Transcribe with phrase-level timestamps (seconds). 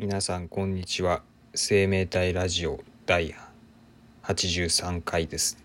[0.00, 1.20] 皆さんこんにちは。
[1.54, 3.34] 生命体ラジオ第
[4.22, 5.58] 83回です。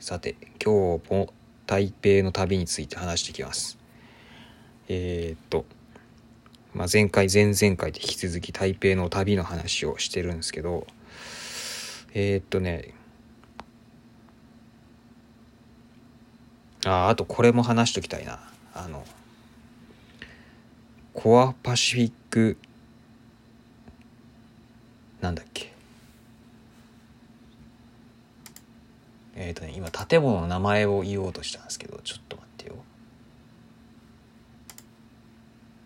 [0.00, 1.34] さて今日も
[1.66, 3.76] 台北の旅について話していきます。
[4.88, 5.66] えー、っと、
[6.72, 10.86] まあ、前回前々回で引き続き台北の旅の話をしてるんですけど
[12.14, 12.94] えー、っとね
[16.86, 18.40] ああとこれも話しときたいな。
[18.72, 19.04] あの
[21.12, 22.56] コアパシフィック
[25.26, 25.72] なんだっけ？
[29.34, 32.76] えっ、ー、とね今建物の名前を言おうとしたんですけどちょっと待ってよ。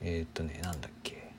[0.03, 1.31] えっ、ー、とねなんだっけ？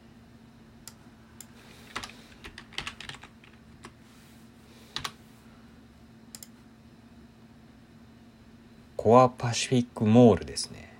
[8.97, 10.91] コアパシフィックモールですね。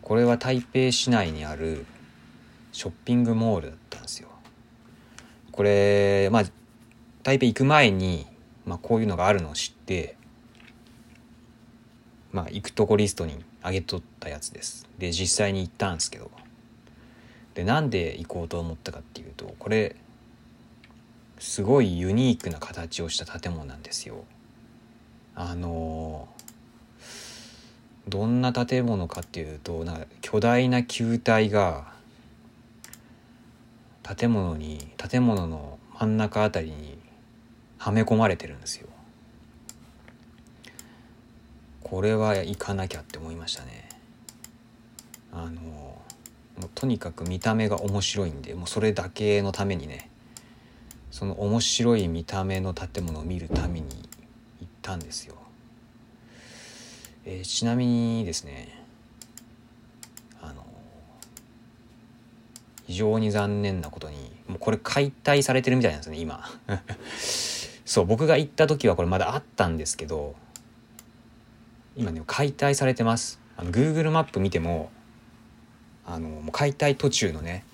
[0.00, 1.84] これは台北市内にある
[2.72, 3.83] ショッピングモールだった。
[5.54, 6.44] これまあ
[7.22, 8.26] 台北行く前に、
[8.66, 10.16] まあ、こういうのがあるのを知って
[12.32, 14.88] まあ行くとこリストに上げとったやつです。
[14.98, 16.28] で実際に行ったんですけど。
[17.54, 19.94] でなんで行こうと思ったかっていうとこれ
[21.38, 24.24] すごいユニークな形をした建物なんですよ。
[25.36, 26.26] あの
[28.08, 31.94] どんな建物かっていうとなんか巨大な球体が
[34.04, 36.98] 建物に建物の真ん中あたりに
[37.78, 38.88] はめ込まれてるんですよ。
[41.82, 43.88] これは行かなきゃって思いましたね。
[45.32, 46.02] あのも
[46.62, 50.10] うとにかく見た目が面白いんでもうそれだけのためにね
[51.10, 53.88] その面白い見た目の建物を見るために
[54.60, 55.36] 行ったんですよ。
[57.24, 58.84] えー、ちなみにですね
[60.42, 60.64] あの
[62.86, 64.16] 非常に残念なことに
[64.48, 66.44] もうこれ解体されてるみたいなんですね今。
[67.84, 70.34] そう僕が行った時はこれまだあったんですけど
[71.96, 73.40] 今ね解体されてます。
[73.56, 74.90] あの Google マップ見ても
[76.06, 77.64] あのもう解体途中のね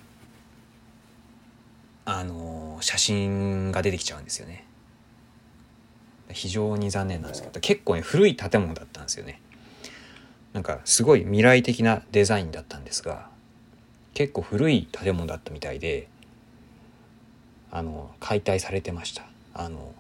[2.04, 4.65] あの写真が出てきちゃうんですよね。
[6.32, 9.41] 非常に残念なんですけど結構ね古い建物だったんですよね。
[10.53, 13.28] なんかすごい未来的なデザインだったんですが
[14.15, 16.09] 結構古い建物だったみたいで
[17.71, 19.25] あの解体されてました。
[19.54, 19.94] あの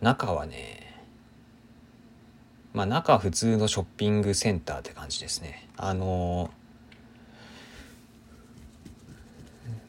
[0.00, 0.94] 中はね
[2.72, 5.68] まあ中は普通のショッピングセンターって感じですね。
[5.76, 6.50] あの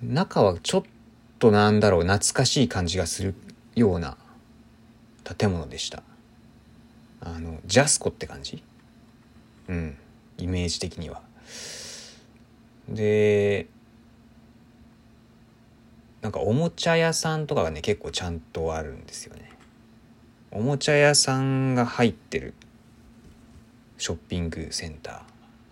[0.02, 0.84] 中はちょっ
[1.38, 3.36] となんだろう懐かしい感じがする
[3.76, 4.18] ような
[5.38, 6.02] 建物でした。
[7.22, 8.64] あのジャスコって感じ？
[9.70, 9.96] うん。
[10.42, 11.22] イメージ的には。
[12.90, 13.68] で
[16.22, 19.50] なんかおもちゃ屋さんとかがね結構ちゃんとあるんですよね。
[20.52, 22.54] おもちゃ屋さんが入ってる
[23.98, 25.22] ショッピングセンター。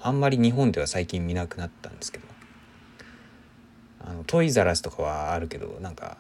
[0.02, 2.30] あんまり日本では最近見なくなったんですけど。
[4.02, 6.18] あのトイザラスとかはあるけどなんか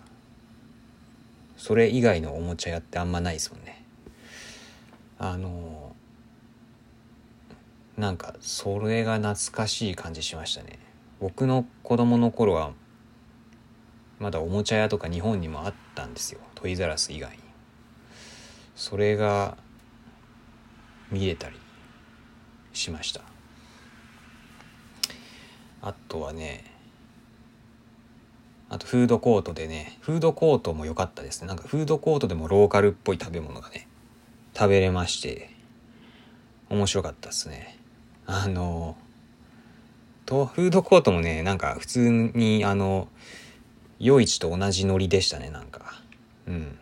[1.57, 3.83] それ以外のおもちゃ屋ってあんまないですもんね。
[5.17, 5.88] あの
[7.99, 10.79] なんかそれが懐かしい感じしましたね。
[11.19, 12.71] 僕の子供の頃は
[14.19, 16.39] まだおもちゃ屋とか日本にもあったんですよ。
[16.55, 17.43] トイザラス以外に。
[18.73, 19.57] それが
[21.11, 21.57] 見れたり
[22.71, 23.19] しました。
[25.81, 26.63] あとはね
[28.69, 31.49] あとフードコートでねフードコートも良かったですね。
[31.49, 33.89] なんかフードコートでもローカルっぽい食べ物がね
[34.55, 35.49] 食べれまして
[36.69, 37.77] 面白かったですね。
[38.31, 38.95] あの
[40.27, 43.07] とフードコートもねなんか普通にあの
[43.97, 45.99] 夜市と同じノリでしたねなんか。
[46.45, 46.77] うん。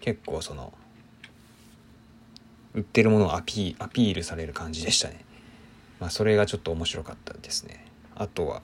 [0.00, 0.72] 結構その
[2.74, 5.24] 売ってるものをアピアピールされる感じでしたね。
[6.00, 7.86] まあそれがちょっと面白かったですね。
[8.16, 8.62] あとは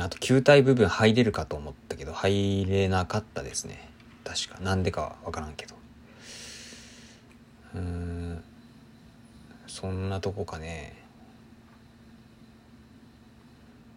[0.00, 3.90] あと球体部分入れるかと思ったけど入れなかったですね。
[4.24, 4.58] 確か。
[4.60, 5.83] なんでかは分からんけど。
[7.74, 8.42] うん。
[9.66, 11.04] そんなとこかね。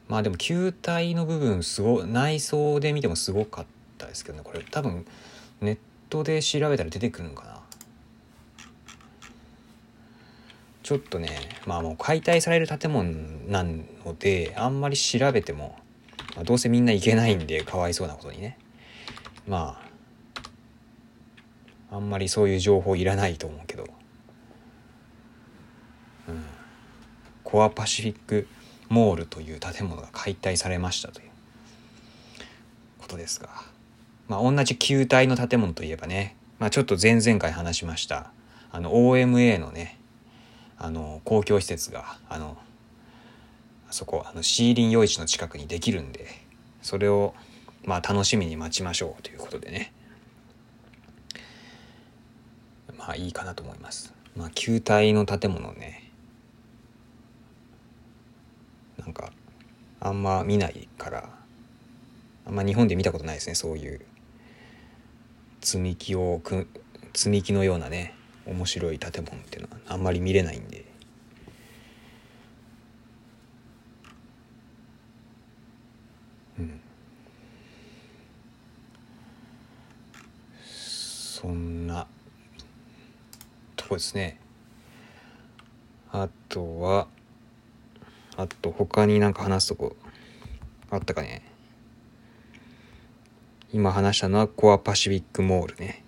[0.08, 3.66] まあでも球体の部分すご内装で見てもすごかっ
[3.98, 4.44] たですけどね。
[4.44, 5.06] これ多分
[5.62, 5.78] ネッ
[6.10, 7.62] トで調べたら出てくるのかな。
[10.84, 11.30] ちょっとね
[11.66, 13.12] まあもう解体される建物
[13.50, 13.84] なの
[14.18, 15.78] であんまり調べても、
[16.36, 18.58] まあ、どうせみんな行けないんでかわいそうなことにね。
[19.48, 19.87] まあ
[21.92, 23.88] あんまりそういう情報いらないと思うけど。
[26.28, 26.44] うん、
[27.44, 28.48] コアパシフィック
[28.90, 31.30] モールという建物が解体されましたという
[33.00, 33.50] ことですが、
[34.28, 38.32] まあ、同じ球体の建物といえばね、まあ、ちょっと前々回話しました。
[38.72, 39.98] あの OMA のね
[40.78, 42.58] あの公共施設があの
[43.90, 46.28] あそこあのシーリン夜市の近くにできるんで
[46.82, 47.34] それを
[47.86, 49.94] まあ楽しみに待ちましょうということでね。
[53.08, 54.14] まあいいかなと思います。
[54.36, 56.12] まあ球体の建物ね。
[58.98, 59.32] なんか
[60.02, 61.30] あんま見ないから
[62.46, 64.02] あんま日本で見たことないですねそういう。
[65.62, 66.68] 積み木をく
[67.14, 68.14] 積み木のようなね
[68.46, 70.86] 面白い建物っていうのはあんまり見れないんで
[76.60, 76.80] うん
[80.66, 82.08] そんな
[83.88, 84.38] とこですね。
[86.12, 87.08] あとは
[88.36, 89.96] あと他になんか話すとこ
[90.92, 91.42] あったかね。
[93.72, 96.04] 今話したのはコアパシフィックモールね。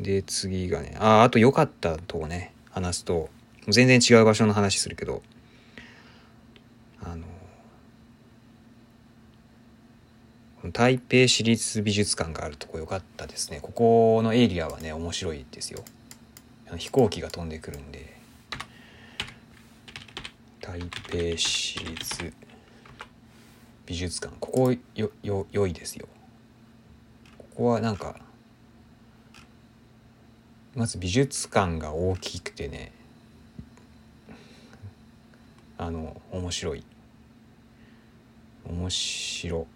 [0.00, 2.52] で次がねああと良かったとこね。
[2.70, 3.30] 話すと
[3.68, 5.22] 全然違う場所の話するけど。
[7.04, 7.24] あの
[10.72, 13.60] 台北市立美術館があるとこ良かったですね。
[13.60, 15.84] ここのエリアはね面白いですよ。
[16.76, 18.16] 飛行機が飛んでくるんで
[20.60, 22.32] 台北市立
[23.84, 24.34] 美術館。
[24.38, 26.08] ここよよ良いですよ。
[27.36, 28.16] ここはなんか
[30.74, 32.92] まず美術館が大きくてね
[35.76, 36.84] あの面白い。
[38.64, 39.66] 面白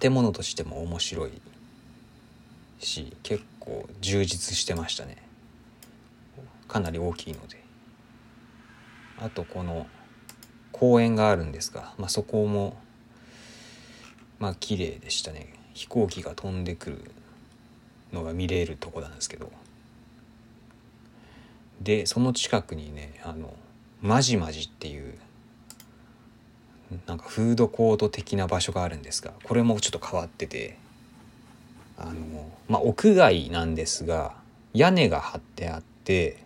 [0.00, 1.42] 建物としても面白い
[2.78, 5.16] し結構充実してましたね。
[6.66, 7.60] かなり大きいので。
[9.18, 9.86] あとこの
[10.72, 12.76] 公園があるんですが、まあ、そこも
[14.38, 15.52] まあ綺麗でしたね。
[15.74, 17.10] 飛行機が飛んでくる
[18.12, 19.52] のが見れるとこなんですけど。
[21.80, 23.54] でその近くにねあの
[24.02, 25.14] まじまじっていう
[27.06, 30.76] なんかフードコート的な場所があるんですがこれもちょっと変わってて。
[32.00, 34.34] あのまあ屋外なんですが
[34.72, 36.38] 屋根が張ってあって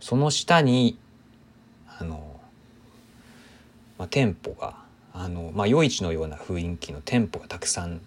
[0.00, 0.98] その下に
[1.98, 2.40] あの、
[3.98, 4.76] まあ、店舗が
[5.12, 8.00] あの、まあ、夜市のような雰囲気の店舗がたくさん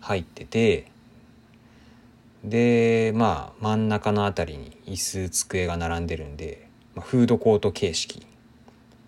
[0.00, 0.86] 入ってて
[2.44, 8.26] でまあ真ん中の辺りに椅子机が並んでるんで、まあ、フードコート形式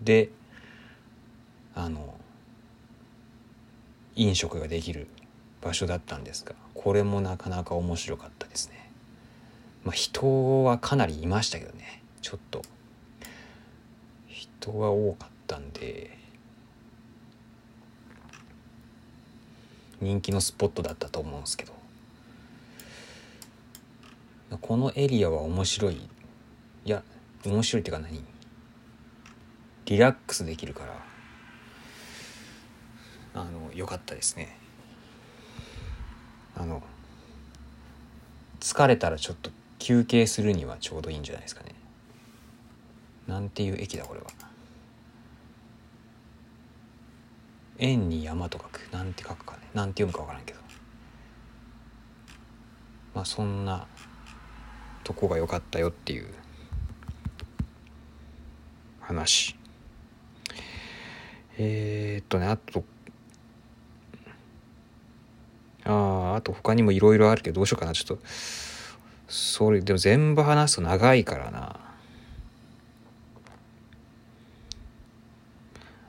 [0.01, 0.29] で
[1.73, 2.13] あの
[4.15, 5.07] 飲食ができる
[5.63, 8.89] 場所だったんですがこれもなかなか面白かったですね。
[9.85, 12.01] まあ、人はかなりいましたけどね。
[12.21, 12.61] ちょっと。
[14.27, 16.17] 人が多かったんで
[19.99, 21.73] 人気のスポットだったと思うんですけど。
[24.61, 25.95] このエリアは面白い。
[25.95, 27.03] いや
[27.45, 28.23] 面白いっていうか何？
[29.85, 30.85] リラックスできるか
[33.33, 34.57] らあの良かったですね。
[36.55, 36.81] あの
[38.59, 41.73] 疲れたらちょっと休憩するにはちょうどいいんじゃないですかね。
[43.27, 44.27] なんていう駅だこれは。
[47.79, 48.89] 円に山と書く。
[48.91, 49.59] なんて書くかね。
[49.73, 50.59] なんて読むか分からんけど。
[53.15, 53.85] まあそんな
[55.03, 56.27] とこが良かったよっていう。
[59.01, 59.55] 話。
[61.57, 62.83] えー、っとねあと
[65.85, 65.91] あ
[66.33, 67.93] ああと他にもいろいろあるけどどうしようかな。
[67.93, 68.23] ちょっと
[69.27, 71.79] それでも全部話すと長いからな。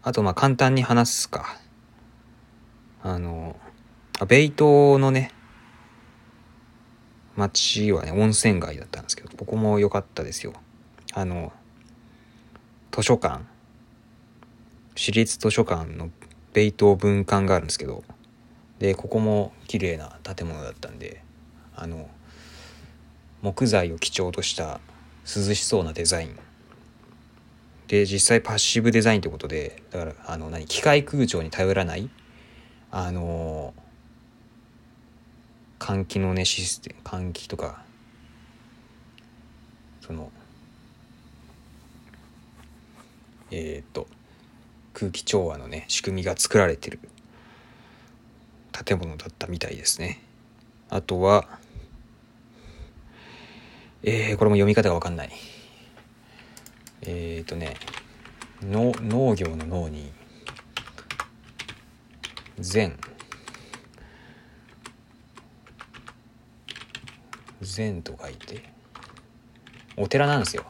[0.03, 1.59] あとまあ簡単に話すか。
[3.03, 3.57] あの
[4.29, 5.31] ベイ島のね
[7.37, 10.53] 町はね温泉街だったんですけどここも良かったですよ。
[11.15, 11.53] あの
[12.93, 13.45] 図書館。
[14.97, 16.11] 私立図書館の
[16.53, 18.05] ベイ島文館があるんですけど
[18.79, 21.23] でここも綺麗な建物だったんで
[21.77, 22.09] あの
[23.43, 24.81] 木材を基調とした
[25.25, 26.39] 涼しそうなデザイン。
[27.89, 32.09] で実際パッシブデザインってことでだからあの何機械空調に頼らない
[32.91, 33.75] あの
[35.79, 37.83] 換気のねシステム換気とか
[40.01, 40.33] その
[43.51, 44.07] えっ、と
[44.95, 46.99] 空気調和のね仕組みが作られてる。
[48.85, 50.21] 建物だったみたいですね。
[50.91, 51.49] あとは
[54.07, 55.31] えー、これも読み方がわかんない。
[57.03, 57.77] えっ、ー、とね
[58.63, 60.13] の農業の農に
[62.59, 62.99] 善。
[67.63, 68.63] 善と書いて
[69.97, 70.67] お寺なんですよ。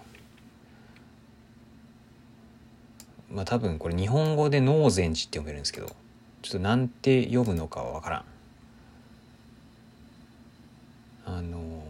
[3.32, 5.96] まあ多分これ日本語で農禅寺って読めるんですけど
[6.44, 8.24] ちょっとなんて読むのかは分からん。
[11.24, 11.82] あの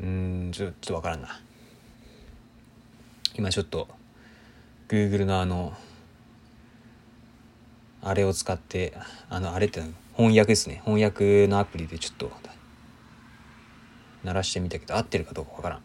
[0.00, 1.40] うんちょちょっと分からんな。
[3.36, 3.86] 今ちょっと
[4.88, 5.74] Google のあの
[8.02, 8.94] あれを使って
[9.30, 9.80] あのあれって
[10.16, 10.82] 翻訳ですね。
[10.84, 12.32] 翻訳のアプリでちょっと
[14.24, 15.82] 鳴らしてみたけど合ってるかどうかわからん。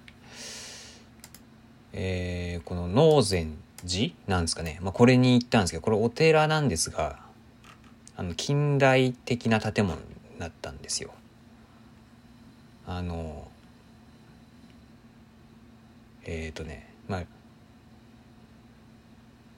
[1.93, 3.55] えー、この能禅
[3.87, 7.19] 寺なんですかね、まあ、これに行ったんですけどこれお寺なんですが
[8.15, 10.05] あの近代的な建物に
[10.39, 11.11] なったんですよ。
[12.85, 13.47] あの
[16.25, 17.23] えっ、ー、とねまあ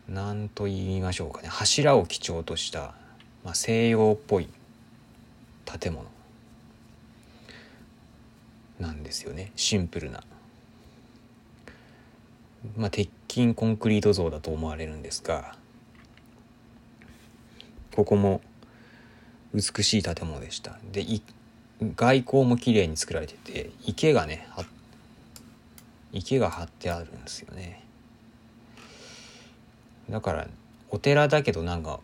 [0.08, 1.48] 何と言いましょうかね。
[1.48, 2.94] 柱を基調とした、
[3.44, 4.50] まあ、西洋っぽい
[5.66, 6.06] 建物
[8.80, 9.52] なんですよね。
[9.56, 10.24] シンプルな。
[12.78, 15.56] まあ、鉄筋コンクリート像だと思われるんですが
[17.96, 18.42] ここも
[19.56, 20.78] 美しい建物でした。
[20.92, 21.04] で
[21.96, 24.48] 外交も綺麗に作られてて池がね
[26.12, 27.84] 池が張ってあるんですよね。
[30.10, 30.48] だから
[30.92, 32.02] お寺だけどなんか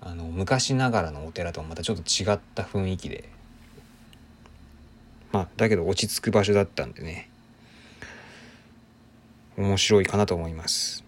[0.00, 3.28] あの昔ながらのお寺とはまたちょっと違った雰囲気で。
[5.32, 7.28] まあだけど落ち着く場所だったんでね。
[9.56, 11.02] 面白いかなと思います。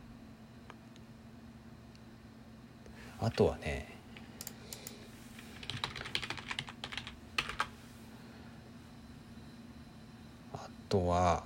[3.21, 3.88] あとはね
[10.55, 11.43] あとは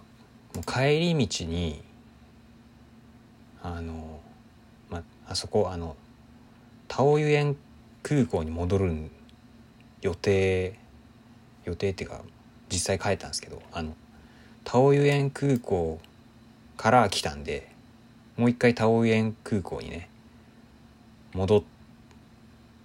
[0.66, 1.82] 帰り道に
[3.62, 4.20] あの、
[4.90, 5.96] まあそこあの
[6.88, 7.56] タオユエン
[8.02, 9.10] 空港に戻る
[10.02, 10.78] 予定
[11.64, 12.20] 予定っていうか
[12.70, 13.94] 実際帰ったんですけどあの
[14.64, 16.00] タオユエン空港
[16.82, 17.68] から来たんで
[18.36, 20.08] もう一回タオユエン空港にね
[21.32, 21.62] 戻っ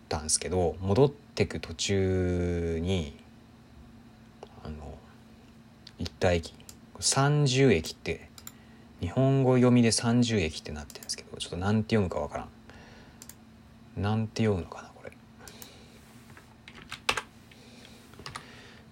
[0.07, 3.17] たんですけど戻ってく途中に
[4.63, 4.75] あの
[5.97, 6.53] 行った駅
[6.99, 8.29] 30駅って
[9.01, 14.01] 日本語読みで30駅ってなってるんですけどちょっと何て読むかわからん。
[14.03, 15.11] なんて読むのかなこれ。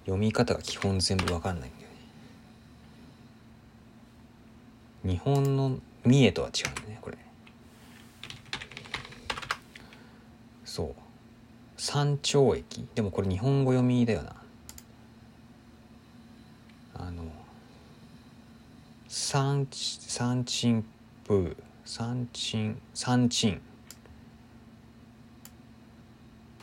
[0.06, 1.86] 読み方が基本全部わかんないんだよ
[5.06, 7.18] 日本の三重とは違うんだねこれ。
[10.66, 10.96] そう。
[11.78, 12.88] 山頂駅。
[12.96, 14.36] でもこれ日本語読みだよな。
[16.96, 17.24] あの
[19.08, 20.84] 三三鎮
[21.28, 23.62] 風三鎮三鎮。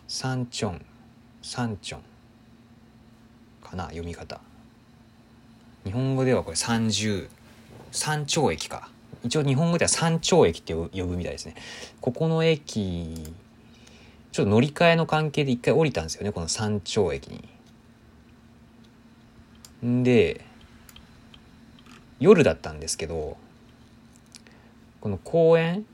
[0.08, 0.84] 三チョン
[1.42, 2.02] 三チョン
[3.62, 4.40] かな読み方。
[5.84, 7.28] 日本語ではこれ30
[7.92, 8.90] 山頂駅か。
[9.22, 11.54] 一応日本語では山頂駅って呼ぶみたいですね。
[12.00, 13.32] ここの駅
[14.32, 17.48] ちょっと乗り換えの関係で一回降りたんですよねこの山頂駅に。
[19.86, 20.44] んで
[22.18, 23.36] 夜だったんですけど
[25.00, 25.84] この公園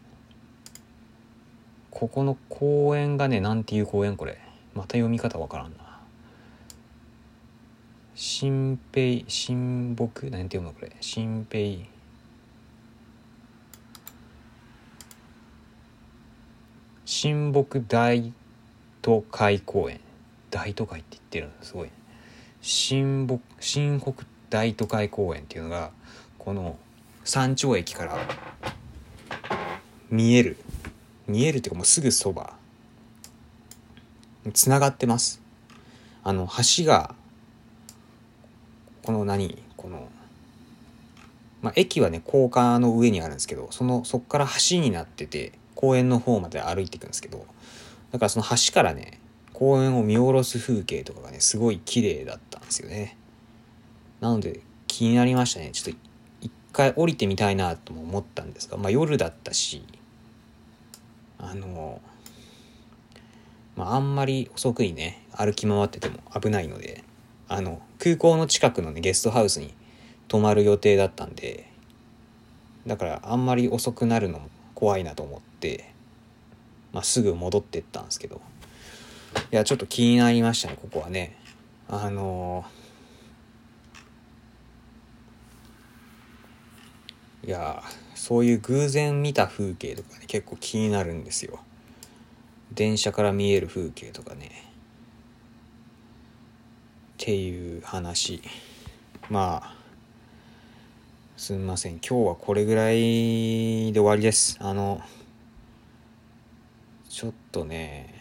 [1.90, 4.38] ここの公園がねなんていう公園これ。
[4.74, 5.87] また読み方わからんな。
[8.20, 10.90] 新平新木なんて読むのこれ？
[11.00, 11.86] 新平
[17.04, 18.32] 新木大
[19.02, 20.00] 都会公園。
[20.50, 21.92] 大都会って言ってるのすごい、ね、
[22.60, 25.92] 新木新北大都会公園っていうのが
[26.38, 26.76] この
[27.22, 28.18] 山頂駅から
[30.10, 30.56] 見える。
[31.28, 32.54] 見えるっていうかもうすぐそば。
[34.52, 35.40] つながってます。
[36.24, 37.14] あの橋が
[39.08, 39.56] この何？
[39.78, 40.06] この、
[41.62, 47.46] まあ、駅はね高架の上にあるんですけどそのそこから橋になってて公園の方まで歩いていくんですけど
[48.12, 49.18] だからその橋からね
[49.54, 53.16] 公園を見下ろす風景とかがねすごい綺麗だったんですよね。
[54.20, 55.70] なので気になりましたね。
[55.72, 56.00] ちょっと
[56.42, 59.84] 一回降りてみたいなとも思ったんですが、まあ、夜だったし
[61.38, 62.02] あの
[63.74, 67.04] まああんまり遅くにね歩き回ってても危ないので
[67.48, 69.74] あの空港の近くのねゲストハウスに
[70.28, 71.70] 泊まる予定だったんで
[72.86, 75.92] だからあんまり遅くなるのも怖いなと思って、
[76.92, 78.40] まあ、すぐ戻ってったんですけど。
[79.50, 81.36] いやちょっと気になりましたねここはね。
[81.88, 82.64] あの
[87.46, 87.82] いや
[88.14, 91.60] そういう偶然見た風景とかね結構気になるんですよ。
[92.72, 94.67] 電車から見える風景とかね。
[97.20, 98.40] っていう話。
[99.28, 99.74] まあ
[101.36, 101.94] すみません。
[101.94, 104.56] 今日はこれぐらいで終わりです。
[104.60, 105.02] あの
[107.08, 108.14] ちょっとね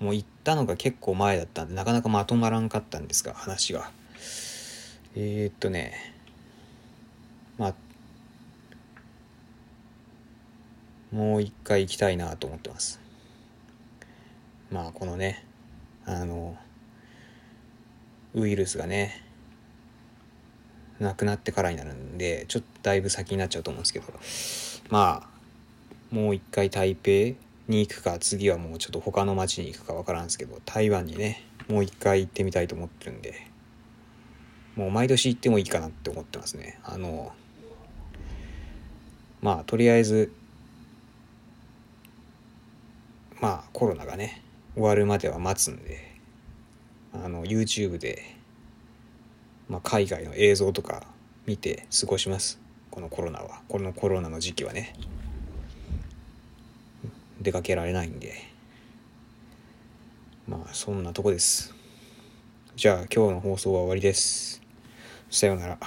[0.00, 3.92] もう行ったのが結構前だったんでなかなかまとまらんかったんですが話が。
[5.14, 5.92] えー、っとね
[7.58, 7.74] まあ
[11.12, 12.98] もう一回行きたいなと思ってます。
[14.72, 15.44] まあこのね
[16.06, 16.56] あの
[18.34, 19.24] ウイルスがね
[21.00, 24.12] なくなってからになるんでちょっとだいぶ先になっちゃうと思うんですけど。
[24.90, 27.10] まあもう一回台北
[27.68, 33.46] に行くか次はもうちょっと他の町に行くか分からんですけど台湾にねもう一回行ってみたいと思ってるんで。
[34.76, 36.78] もう毎年行ってもいいかなって思ってますね。
[36.82, 37.32] あの
[39.42, 40.32] まあとりあえず
[43.40, 44.42] まあコロナがね
[44.74, 46.11] 終わるまでは待つんで。
[47.14, 48.36] あの YouTube で、
[49.68, 51.06] まあ、海外の映像とか
[51.46, 52.60] 見て過ごします。
[52.90, 53.60] このコロナは。
[53.68, 54.94] このコロナの時期はね。
[57.40, 58.34] 出かけられないんで。
[60.48, 61.74] まあそんなとこです。
[62.76, 64.62] じゃあ今日の放送は終わりです。
[65.30, 65.78] さようなら。